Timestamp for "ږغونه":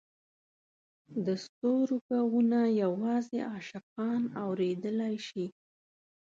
2.07-2.59